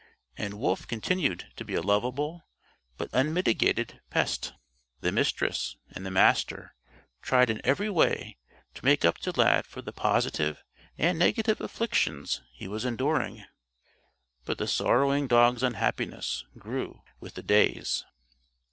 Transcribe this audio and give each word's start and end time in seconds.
And 0.35 0.55
Wolf 0.55 0.87
continued 0.87 1.51
to 1.57 1.63
be 1.63 1.75
a 1.75 1.81
lovable, 1.81 2.41
but 2.97 3.11
unmitigated, 3.13 4.01
pest. 4.09 4.51
The 5.01 5.11
Mistress 5.11 5.75
and 5.91 6.03
the 6.03 6.09
Master 6.09 6.73
tried 7.21 7.51
in 7.51 7.61
every 7.63 7.87
way 7.87 8.39
to 8.73 8.83
make 8.83 9.05
up 9.05 9.19
to 9.19 9.31
Lad 9.31 9.67
for 9.67 9.83
the 9.83 9.93
positive 9.93 10.63
and 10.97 11.19
negative 11.19 11.61
afflictions 11.61 12.41
he 12.51 12.67
was 12.67 12.83
enduring, 12.83 13.45
but 14.43 14.57
the 14.57 14.65
sorrowing 14.65 15.27
dog's 15.27 15.61
unhappiness 15.61 16.45
grew 16.57 17.03
with 17.19 17.35
the 17.35 17.43
days. 17.43 18.03